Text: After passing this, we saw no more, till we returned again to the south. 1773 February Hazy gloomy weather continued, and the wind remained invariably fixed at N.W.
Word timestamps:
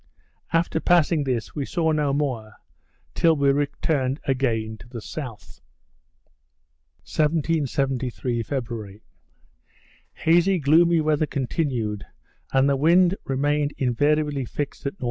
After 0.51 0.79
passing 0.79 1.23
this, 1.25 1.53
we 1.53 1.63
saw 1.63 1.91
no 1.91 2.11
more, 2.11 2.53
till 3.13 3.35
we 3.35 3.51
returned 3.51 4.19
again 4.23 4.77
to 4.79 4.87
the 4.89 4.99
south. 4.99 5.61
1773 7.03 8.41
February 8.41 9.03
Hazy 10.13 10.57
gloomy 10.57 11.01
weather 11.01 11.27
continued, 11.27 12.03
and 12.51 12.67
the 12.67 12.75
wind 12.77 13.15
remained 13.25 13.75
invariably 13.77 14.43
fixed 14.43 14.87
at 14.87 14.93
N.W. 14.93 14.99